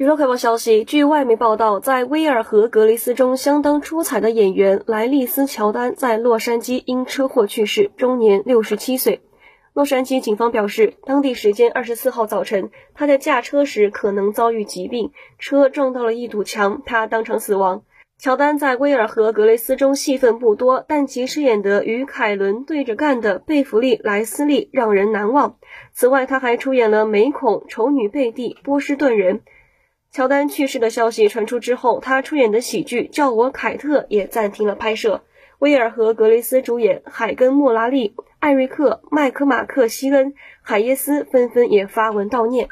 [0.00, 9.20] 娱乐快报消息，据外媒报道，在威尔和格雷斯中相当出彩的演员莱利斯·乔丹在洛杉矶因车祸去世，终年六十七岁。
[9.74, 17.82] 洛杉矶警方表示，当地时间二十四号早晨，他在驾车时可能遭遇疾病，车撞到了一堵墙，他当场死亡。
[18.16, 25.56] 乔丹在威尔和格雷斯中戏份不多，但其饰演的与凯伦对着干的贝弗利·莱斯利让人难忘。
[25.92, 29.36] 此外，他还出演了《美恐》《丑女贝蒂》《波士顿人》。
[30.12, 35.22] 乔丹去世的消息传出之后，他出演的喜剧《叫我凯特》也暂停了拍摄。
[35.60, 42.66] 威尔和格雷斯主演海根·莫拉利、艾瑞克·麦克马克西恩、海耶斯纷纷也发文悼念。